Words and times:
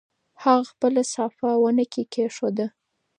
هغه 0.43 0.63
خپله 0.71 1.01
صافه 1.13 1.35
په 1.39 1.49
ونه 1.61 1.85
کې 1.91 2.03
کېښوده. 2.13 2.65